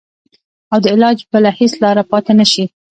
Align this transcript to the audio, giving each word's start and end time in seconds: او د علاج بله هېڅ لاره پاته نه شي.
او 0.71 0.77
د 0.83 0.85
علاج 0.93 1.17
بله 1.31 1.49
هېڅ 1.59 1.73
لاره 1.83 2.03
پاته 2.11 2.33
نه 2.39 2.45
شي. 2.51 2.65